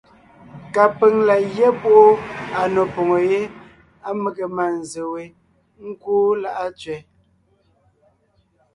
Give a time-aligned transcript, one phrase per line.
[0.73, 2.05] Kapʉ̀ŋ la gyɛ́ púʼu
[2.59, 3.41] à nò poŋo yé
[4.07, 5.23] á mege mânzse we
[5.89, 6.97] ńkúu Láʼa Tsẅɛ.